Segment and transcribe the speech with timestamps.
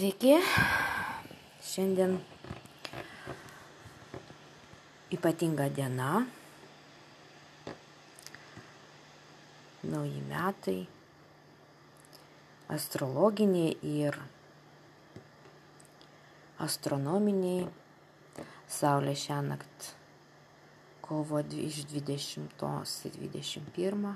[0.00, 0.32] Sveiki.
[1.60, 2.14] Šiandien
[5.12, 6.22] ypatinga diena.
[9.82, 10.78] Nauji metai.
[12.78, 14.16] Astrologiniai ir
[16.70, 17.68] astronominiai.
[18.80, 19.92] Saulė šią naktį
[21.04, 22.58] kovo iš 20
[23.12, 24.12] į 21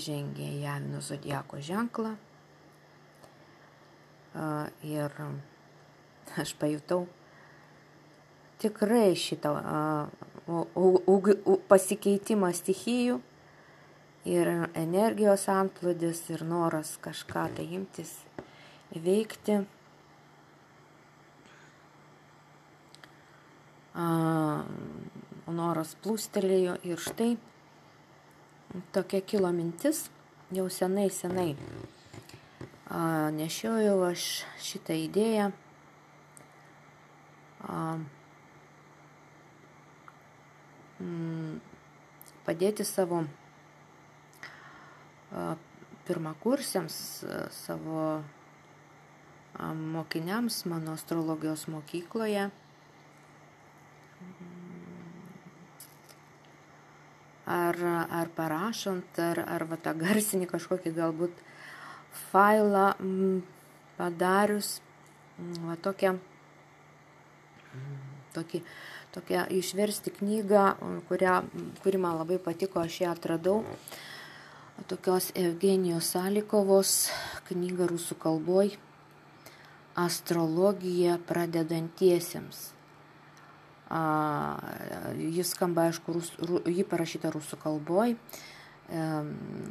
[0.00, 2.16] įžengė į Avino zodiako ženklą
[4.34, 5.18] ir
[6.40, 7.04] aš pajutau
[8.62, 9.52] tikrai šitą
[11.68, 13.18] pasikeitimą stichijų
[14.28, 18.14] ir energijos antplūdis ir noras kažką tai imtis
[18.94, 19.62] veikti.
[25.52, 27.32] Noras plūstelėjo ir štai
[28.94, 30.06] tokia kilo mintis,
[30.54, 31.50] jau senai, senai
[33.32, 34.24] nešiojau aš
[34.60, 35.50] šitą idėją.
[37.62, 37.78] A,
[41.00, 41.60] m,
[42.44, 43.22] padėti savo
[46.06, 46.96] pirmakursiams,
[47.54, 48.22] savo
[49.94, 52.50] mokiniams mano astrologijos mokykloje
[57.46, 57.76] ar,
[58.10, 61.42] ar parašant, ar, ar va tą garsinį kažkokį galbūt
[62.30, 63.42] failą m,
[63.98, 64.80] padarius,
[65.38, 66.14] m, va tokią,
[68.36, 68.62] tokį,
[69.14, 70.64] tokią išversti knygą,
[71.08, 71.36] kurią,
[71.82, 73.62] kuri man labai patiko, aš ją atradau.
[74.88, 77.10] Tokios Evgenijos Salikovos
[77.46, 78.72] knyga rusų kalboj
[79.94, 82.70] Astrologija pradedantiesiems.
[85.20, 88.16] Jis skamba, aišku, rus, ru, jį parašyta rusų kalboj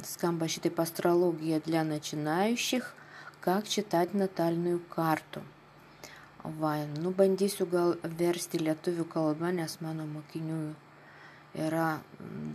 [0.03, 2.93] Скamba шитый астрология для начинающих,
[3.41, 5.41] как читать натальную kарту.
[6.43, 10.59] Va, nu bandysiu gal versti lietuvių kalbą, nes mano mokinių
[11.65, 11.87] yra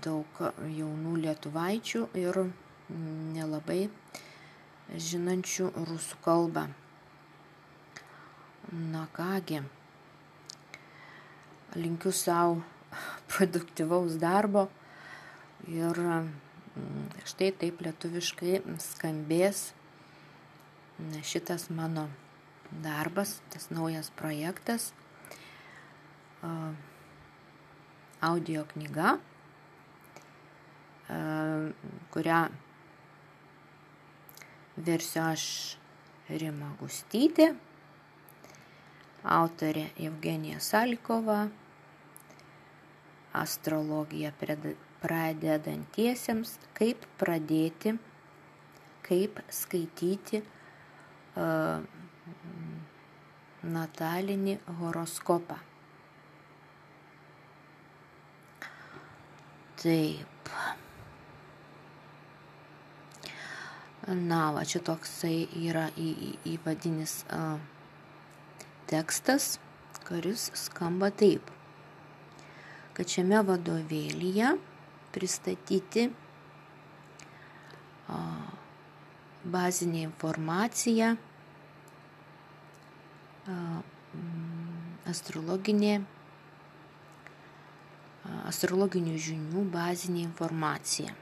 [0.05, 2.39] daug jaunų lietuvaičių ir
[3.35, 3.91] nelabai
[5.09, 6.65] žinančių rusų kalbą.
[8.73, 9.61] Na kągi
[11.75, 12.63] linkiu savo
[13.35, 14.69] produktyvaus darbo
[15.69, 16.31] ir mm,
[17.28, 19.72] štai taip lietuviškai skambės
[21.28, 22.08] šitas mano
[22.84, 24.92] darbas, tas naujas projektas,
[28.22, 29.18] audio knyga,
[32.12, 32.40] kurią
[34.90, 35.46] versiu aš
[36.28, 37.54] Rima Gustytė,
[39.38, 41.46] autorė Evgenija Salikova,
[43.38, 44.34] astrologija
[45.02, 47.94] pradedantiesiems, kaip pradėti,
[49.08, 51.84] kaip skaityti uh,
[53.78, 55.60] natalinį horoskopą.
[59.78, 60.52] Taip.
[64.08, 65.36] Na, va, čia toksai
[65.68, 67.60] yra į, į, įvadinis uh,
[68.88, 69.58] tekstas,
[70.08, 71.52] kuris skamba taip
[72.98, 74.56] kad šiame vadovėlyje
[75.16, 76.10] pristatyti
[79.48, 81.14] bazinė informacija,
[85.08, 85.94] astrologinė,
[88.52, 91.16] astrologinių žinių bazinė informacija.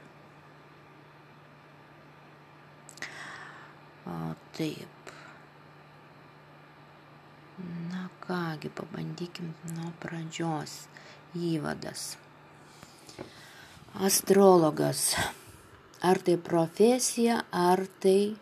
[4.56, 5.10] Taip.
[7.90, 10.86] Na kągi, pabandykim nuo pradžios
[11.36, 12.14] įvadas.
[13.96, 15.16] Astrologas.
[16.04, 18.36] Ar tai profesija, ar tai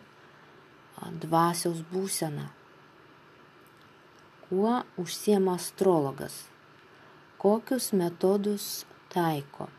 [1.23, 2.49] dvasios būsena.
[4.49, 6.41] Kuo užsiema astrologas?
[7.39, 8.83] Kokius metodus
[9.13, 9.69] taiko?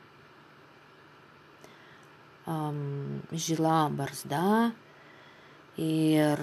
[2.48, 4.72] Um, žila barzda
[5.76, 6.40] ir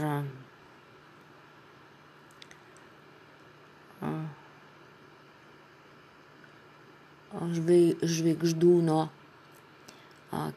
[8.13, 9.01] žvaigždūno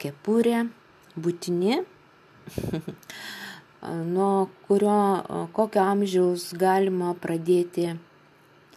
[0.02, 0.66] kepurė
[1.16, 1.82] būtini,
[4.16, 4.32] nuo
[4.66, 4.98] kurio,
[5.56, 7.92] kokio amžiaus galima pradėti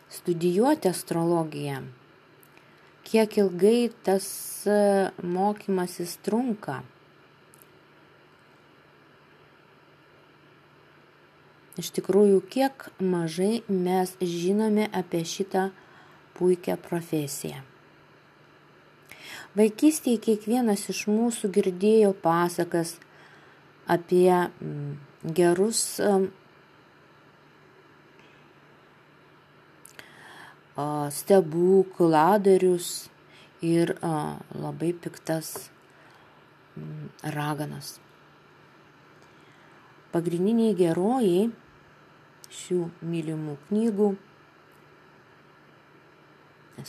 [0.09, 1.81] studijuoti astrologiją,
[3.07, 4.29] kiek ilgai tas
[5.23, 6.81] mokymasis trunka.
[11.79, 15.69] Iš tikrųjų, kiek mažai mes žinome apie šitą
[16.35, 17.68] puikią profesiją.
[19.57, 22.97] Vaikystėje kiekvienas iš mūsų girdėjo pasakas
[23.89, 24.91] apie mm,
[25.33, 25.79] gerus
[31.11, 33.09] stebukladarius
[33.65, 33.95] ir
[34.53, 35.71] labai piktas
[36.77, 37.97] mm, raganas.
[40.13, 41.49] Pagrindiniai herojai
[42.59, 44.07] šių mylimų knygų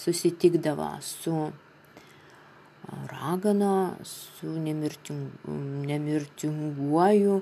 [0.04, 1.34] susitikdavo su
[3.10, 5.31] ragana, su nemirtingu,
[5.87, 7.40] nemirtinguoju,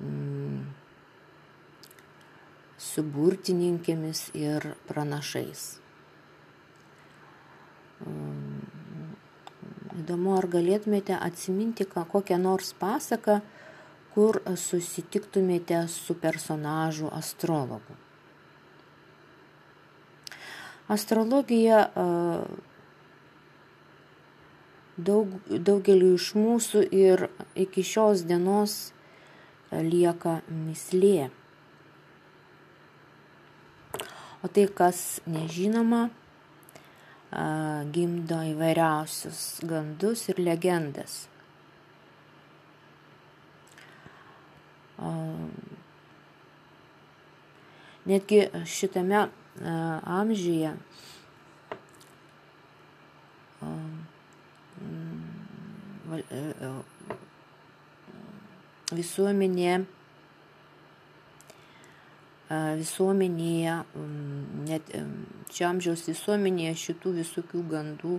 [0.00, 0.60] mm,
[2.78, 5.64] su burtininkėmis ir pranašais.
[8.04, 8.64] Mm,
[10.02, 13.40] įdomu, ar galėtumėte atsiminti kokią nors pasaką,
[14.14, 17.96] kur susitiktumėte su personažu astrologu.
[20.88, 21.88] Astrologija
[24.96, 28.92] daug, daugeliu iš mūsų ir iki šios dienos
[29.72, 31.30] lieka mislė.
[34.44, 36.10] O tai, kas nežinoma,
[37.94, 41.24] gimdo įvairiausius gandus ir legendas.
[48.04, 49.24] Netgi šitame
[49.64, 50.74] amžiuje
[58.94, 59.76] visuomenė
[62.78, 63.74] visuomenėje,
[64.68, 64.90] net
[65.48, 68.18] čia amžiaus visuomenėje šitų visokių gandų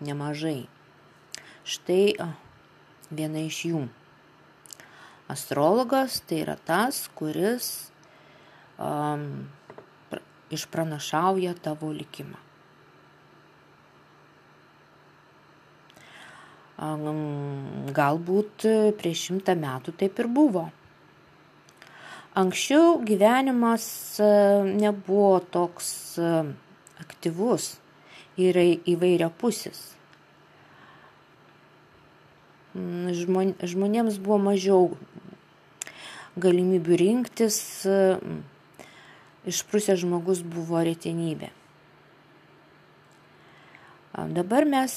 [0.00, 0.68] nemažai.
[1.64, 2.16] Štai
[3.10, 3.82] viena iš jų.
[5.30, 7.90] Astrologas tai yra tas, kuris
[8.78, 9.46] um,
[10.50, 12.49] išpranašauja tavo likimą.
[16.80, 18.64] Galbūt
[18.96, 20.70] prieš šimtą metų taip ir buvo.
[22.40, 23.84] Anksčiau gyvenimas
[24.64, 26.16] nebuvo toks
[27.02, 27.74] aktyvus
[28.40, 28.56] ir
[28.88, 29.80] įvairiapusis.
[32.72, 34.92] Žmon, žmonėms buvo mažiau
[36.40, 37.58] galimybių rinktis,
[39.50, 41.50] išprusęs žmogus buvo retenybė.
[44.10, 44.92] Dabar mes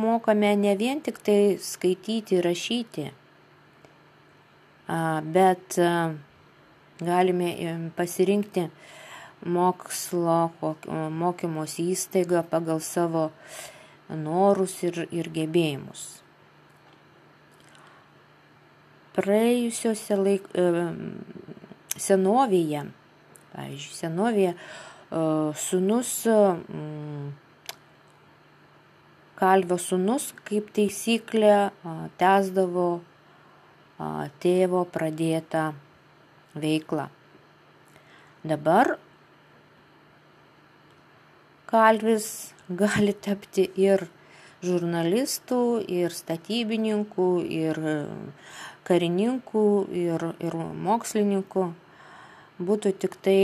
[0.00, 3.10] mokame ne vien tik tai skaityti, rašyti,
[5.34, 5.76] bet
[7.04, 7.50] galime
[7.96, 8.64] pasirinkti
[9.44, 10.38] mokslo,
[11.20, 13.26] mokymos įstaigą pagal savo
[14.08, 16.06] norus ir, ir gebėjimus.
[19.18, 20.48] Praėjusiuose laik,
[22.00, 22.86] senovėje,
[23.52, 24.56] pavyzdžiui, senovėje
[25.66, 26.14] sunus,
[29.38, 31.70] kalvio sunus, kaip taisyklė,
[32.18, 32.88] tesdavo
[34.42, 35.70] tėvo pradėtą
[36.58, 37.08] veiklą.
[38.46, 38.96] Dabar
[41.70, 42.28] kalvis
[42.82, 44.08] gali tapti ir
[44.66, 47.78] žurnalistų, ir statybininkų, ir
[48.88, 49.68] karininkų
[50.02, 50.58] ir, ir
[50.88, 51.68] mokslininkų
[52.58, 53.38] būtų tik tai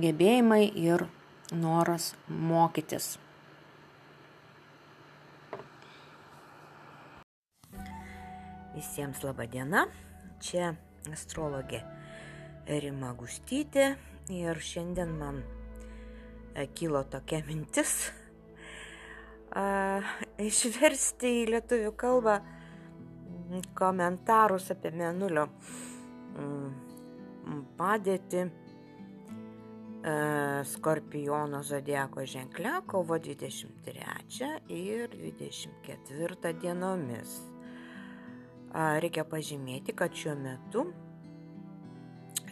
[0.00, 1.06] gebėjimai ir
[1.56, 3.14] noras mokytis.
[8.80, 9.82] Visiems laba diena,
[10.40, 10.70] čia
[11.12, 11.82] astrologė
[12.80, 13.90] Rima Gustytė
[14.32, 15.42] ir šiandien man
[16.78, 17.92] kilo tokia mintis
[19.52, 20.00] uh,
[20.40, 22.38] išversti į lietuvių kalbą
[23.76, 25.44] komentarus apie Menulio
[26.38, 28.50] mm, padėtį e,
[30.70, 37.49] Skorpiono zodieko ženkle kovo 23 ir 24 dienomis.
[38.72, 40.84] Reikia pažymėti, kad šiuo metu,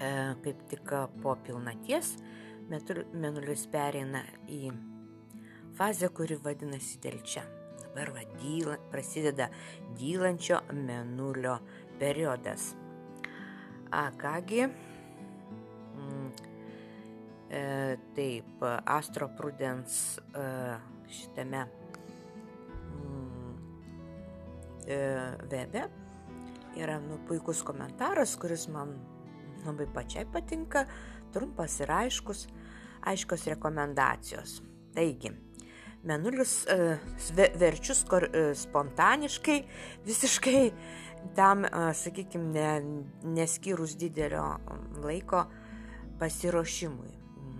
[0.00, 0.10] e,
[0.44, 2.16] kaip tik po pilnaties,
[2.68, 4.74] Menulis pereina į
[5.78, 7.46] fazę, kuri vadinasi Delčia
[7.98, 9.48] dabar va, dyla, prasideda
[9.98, 11.58] dylančio menulio
[11.98, 12.74] periodas.
[13.90, 14.66] A kągi,
[15.96, 16.30] mm,
[17.50, 20.76] e, taip, Astro Prudence e,
[21.08, 21.64] šitame
[22.92, 23.54] mm,
[24.86, 24.98] e,
[25.50, 25.88] webe
[26.78, 28.94] yra nu, puikus komentaras, kuris man
[29.66, 30.86] labai pačiai patinka,
[31.34, 32.46] trumpas ir aiškus,
[33.10, 34.60] aiškios rekomendacijos.
[34.94, 35.34] Taigi,
[36.02, 36.98] Menulius e,
[37.58, 39.58] verčiu e, spontaniškai,
[40.06, 40.70] visiškai
[41.34, 43.02] tam, e, sakykime, ne,
[43.34, 44.44] neskyrus didelio
[45.02, 45.44] laiko
[46.18, 47.12] pasiruošimui,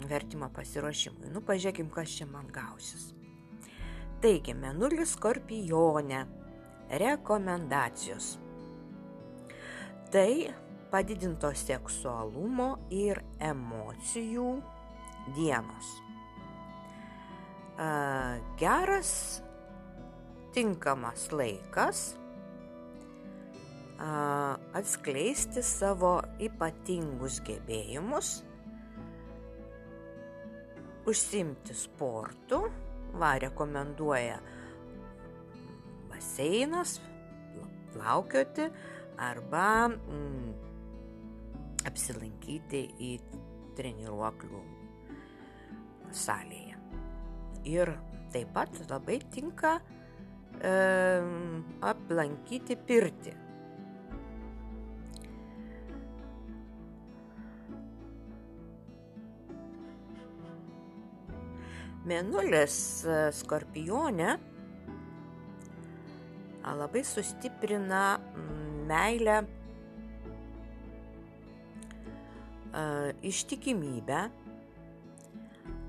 [0.09, 1.33] vertimo pasiruošimui.
[1.35, 3.13] Nu, pažiūrėkim, kas čia man gausis.
[4.23, 6.27] Taigi, menulis skorpionė.
[6.89, 8.39] rekomendacijos.
[10.09, 10.49] Tai
[10.89, 14.55] padidinto seksualumo ir emocijų
[15.37, 15.91] dienos.
[18.57, 19.11] Geras,
[20.57, 22.01] tinkamas laikas
[24.81, 28.33] atskleisti savo ypatingus gebėjimus,
[31.09, 32.65] užsimti sportu,
[33.19, 34.39] va rekomenduoja
[36.09, 36.97] baseinas,
[37.93, 38.71] plaukioti
[39.19, 40.53] arba mm,
[41.89, 43.13] apsilankyti į
[43.79, 44.63] treniruoklių
[46.15, 46.79] salėje.
[47.69, 47.93] Ir
[48.33, 49.77] taip pat labai tinka
[50.63, 50.73] e,
[51.91, 53.35] aplankyti pirtį.
[62.09, 64.39] Mėnulis e, skorpione
[66.79, 68.19] labai sustiprina
[68.89, 69.39] meilę
[73.27, 74.21] ištikimybę,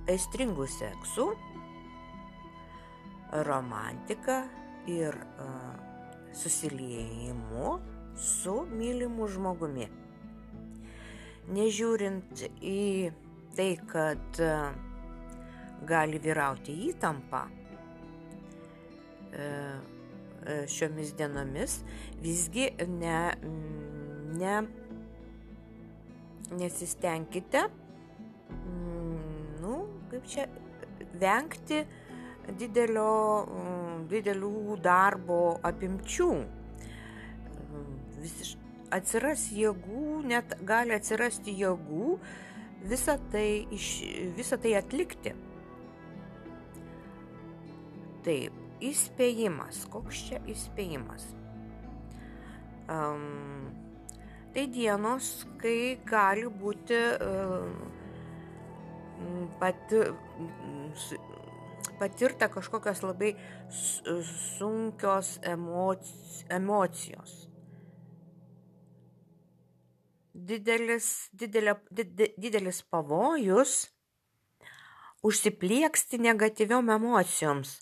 [0.10, 1.28] aistringų seksų,
[3.46, 4.38] romantiką
[4.90, 5.18] ir
[6.34, 7.76] susiliejimu
[8.20, 9.86] su mylimu žmogumi.
[11.50, 13.12] Nežiūrint į
[13.58, 14.42] tai, kad
[15.90, 17.46] gali vyrauti įtampa
[20.70, 21.80] šiomis dienomis,
[22.24, 23.20] visgi ne,
[24.40, 24.56] ne
[26.60, 27.66] nesistengkite,
[28.50, 29.18] mm,
[29.62, 29.76] nu,
[30.12, 30.48] kaip čia,
[31.22, 31.84] vengti
[32.58, 36.32] didelio, mm, didelių darbo apimčių.
[38.20, 38.56] Vis,
[38.94, 42.18] atsiras jėgų, net gali atsirasti jėgų
[42.90, 43.92] visą tai, iš,
[44.38, 45.36] visą tai atlikti.
[48.26, 49.86] Taip, įspėjimas.
[49.92, 51.30] Koks čia įspėjimas?
[52.90, 53.70] Um,
[54.50, 55.26] Tai dienos,
[55.62, 56.98] kai gali būti
[59.62, 60.00] pati,
[62.00, 63.36] patirta kažkokios labai
[64.58, 65.36] sunkios
[66.50, 67.36] emocijos.
[70.50, 73.78] Didelis, didelė, didelis pavojus
[75.22, 77.78] užsiplieksti negatyviom emocijoms,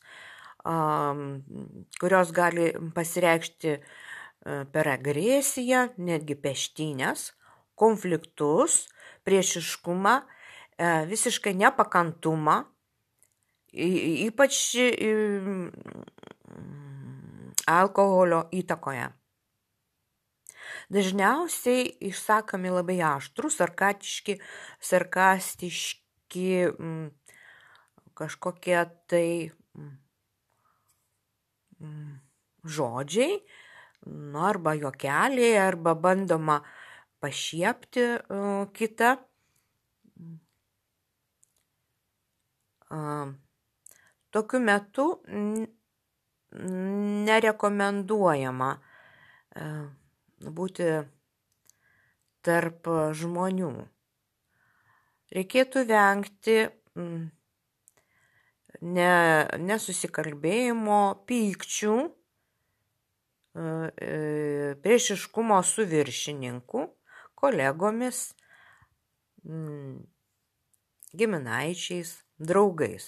[2.02, 3.78] kurios gali pasireikšti
[4.48, 7.32] E, per agresiją, netgi peštynės,
[7.78, 8.86] konfliktus,
[9.28, 12.62] priešiškumą, e, visiškai nepakantumą,
[13.74, 14.60] ypač
[17.68, 19.10] alkoholio įtakoje.
[20.96, 24.38] Dažniausiai išsakomi labai aštrus, sarkatiški,
[24.80, 26.48] sarkastiški
[28.18, 28.80] kažkokie
[29.12, 29.28] tai
[32.68, 33.40] žodžiai,
[34.08, 36.62] nu, arba juokeliai, arba bandoma
[37.20, 39.18] pašiepti uh, kitą.
[42.88, 43.34] Uh,
[44.32, 45.06] tokiu metu
[47.28, 49.86] nerekomenduojama uh,
[50.60, 50.88] būti
[52.48, 52.88] tarp
[53.20, 53.72] žmonių.
[55.36, 56.58] Reikėtų vengti
[58.82, 59.12] ne,
[59.62, 61.98] nesusikalbėjimo, pykčių,
[63.58, 66.84] E, priešiškumo su viršininku,
[67.36, 68.20] kolegomis,
[71.18, 73.08] giminaičiais, draugais.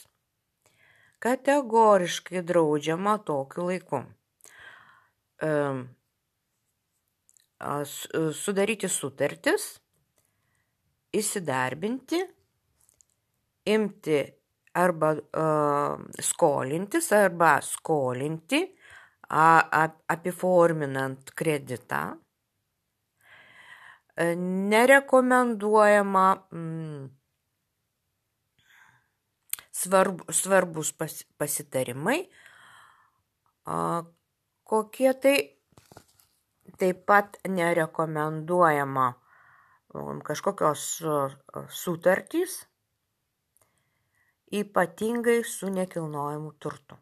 [1.22, 4.02] Kategoriškai draudžiama tokiu laiku.
[5.46, 5.54] E,
[8.42, 9.70] sudaryti sutartis,
[11.14, 12.24] įsidarbinti,
[13.70, 14.20] imti
[14.74, 15.16] arba
[16.22, 18.64] skolintis arba skolinti
[19.30, 22.18] apiforminant kreditą.
[24.16, 27.10] E, nerekomenduojama mm,
[29.72, 32.30] svarb, svarbus pas, pasitarimai,
[34.64, 35.38] kokie tai
[36.80, 39.14] taip pat nerekomenduojama
[39.94, 41.04] mm, kažkokios
[41.70, 42.66] sutartys,
[44.52, 46.98] ypatingai su nekilnojimu turtu.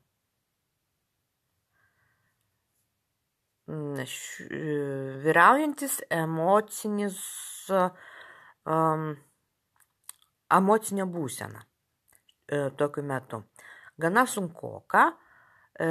[5.23, 7.17] vyraujantis emocinis,
[8.63, 9.09] um,
[10.55, 11.63] emocinė būsena
[12.47, 13.41] e, tokiu metu.
[13.99, 15.09] Gana sunkoka,
[15.79, 15.89] e,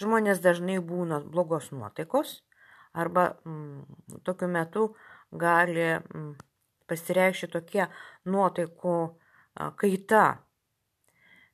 [0.00, 2.38] žmonės dažnai būna blogos nuotaikos
[2.94, 4.86] arba mm, tokiu metu
[5.32, 6.32] gali mm,
[6.88, 7.84] pasireikšti tokie
[8.24, 8.96] nuotaikų
[9.54, 10.24] kaita,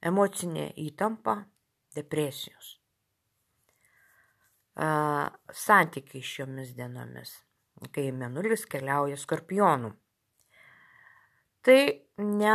[0.03, 1.41] emocinė įtampa,
[1.97, 2.77] depresijos.
[5.53, 7.35] santykiai šiomis dienomis,
[7.93, 9.91] kai Menulis keliauja skorpionų.
[11.61, 11.81] Tai
[12.25, 12.55] ne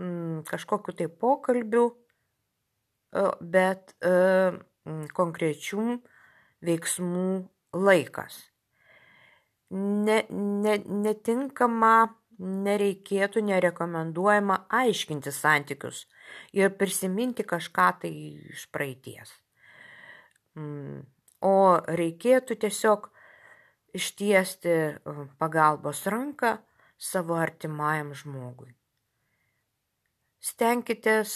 [0.00, 1.84] mm, kažkokiu tai pokalbiu,
[3.40, 4.14] bet e,
[5.14, 5.84] konkrečių
[6.66, 7.28] veiksmų
[7.86, 8.40] laikas.
[9.70, 11.94] Ne, ne, netinkama,
[12.40, 16.06] nereikėtų, nerekomenduojama aiškinti santykius
[16.56, 18.12] ir prisiminti kažką tai
[18.54, 19.32] iš praeities.
[20.56, 21.04] Mm,
[21.44, 21.56] o
[22.00, 23.10] reikėtų tiesiog
[23.96, 26.56] ištiesti uh, pagalbos ranką
[27.00, 28.72] savo artimajam žmogui.
[30.40, 31.34] Stenkitės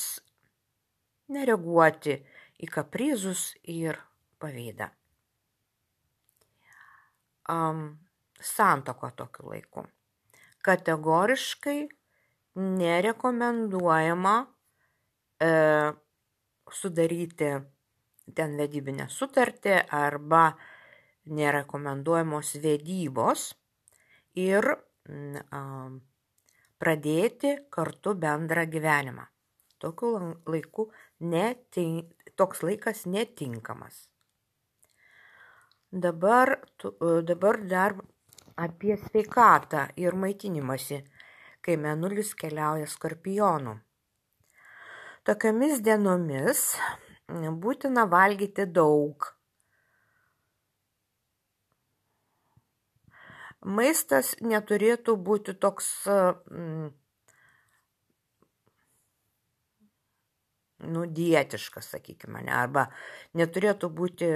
[1.29, 2.17] nereaguoti
[2.65, 3.99] į kaprizus ir
[4.41, 4.89] pavydą.
[7.53, 7.99] Um,
[8.41, 9.85] santoko tokiu laiku.
[10.65, 11.79] Kategoriškai
[12.55, 14.35] nerekomenduojama
[15.43, 15.51] e,
[16.73, 17.51] sudaryti
[18.35, 20.47] ten vedybinę sutartį arba
[21.27, 23.51] nerekomenduojamos vedybos
[24.41, 25.61] ir a,
[26.81, 29.27] pradėti kartu bendrą gyvenimą.
[29.81, 30.17] Tokiu
[30.49, 30.89] laiku
[31.21, 34.07] netink, toks laikas netinkamas.
[35.95, 36.91] Dabar, tu,
[37.23, 37.95] dabar dar
[38.57, 41.03] apie sveikatą ir maitinimąsi,
[41.65, 43.79] kai menulis keliauja skorpionu.
[45.25, 46.75] Tokiamis dienomis
[47.65, 49.31] būtina valgyti daug.
[53.65, 56.91] Maistas neturėtų būti toks mm,
[60.93, 62.91] nu, dietiškas, sakykime, ne, arba
[63.41, 64.29] neturėtų būti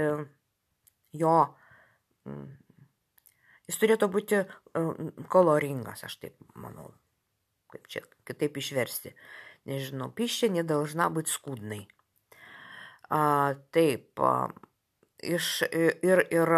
[1.12, 1.37] jo,
[2.25, 2.48] mm,
[3.68, 4.42] jis turėtų būti
[5.32, 6.90] koloringas, aš taip manau,
[7.72, 9.14] kaip čia kitaip išversti.
[9.68, 11.82] Nežinau, piščia nedažna būti skudnai.
[13.12, 14.48] A, taip, a,
[15.25, 16.52] iš, ir, ir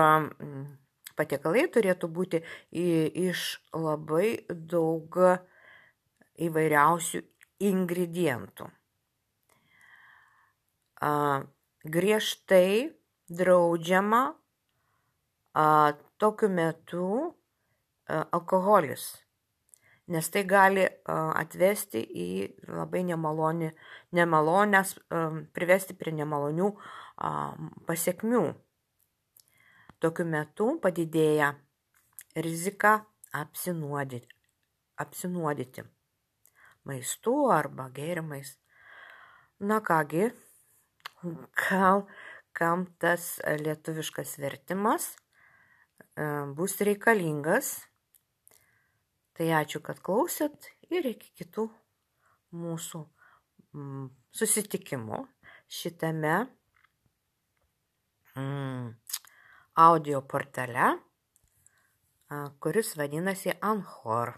[1.19, 5.19] patiekalai turėtų būti iš labai daug
[6.41, 7.23] įvairiausių
[7.71, 8.69] ingredientų.
[11.01, 11.13] A,
[11.85, 12.93] griežtai
[13.31, 15.67] draudžiama a,
[16.21, 19.11] tokiu metu a, alkoholis
[20.11, 22.31] nes tai gali atvesti į
[22.67, 23.71] labai nemalonį,
[24.19, 24.97] nemalonės,
[25.55, 26.71] privesti prie nemalonių
[27.87, 28.43] pasiekmių.
[30.03, 31.53] Tokiu metu padidėja
[32.43, 32.97] rizika
[33.37, 34.35] apsinuodyti,
[34.99, 35.85] apsinuodyti
[36.89, 38.57] maistu arba gėrimais.
[39.61, 40.31] Na kągi,
[41.69, 42.07] gal
[42.57, 45.13] kam tas lietuviškas vertimas
[46.57, 47.79] bus reikalingas
[49.41, 51.63] Tai ačiū, kad klausėt ir iki kitų
[52.61, 52.99] mūsų
[53.73, 55.21] mm, susitikimų
[55.65, 56.35] šitame
[58.35, 58.91] mm,
[59.87, 60.91] audio portale,
[62.61, 64.35] kuris vadinasi Anhor.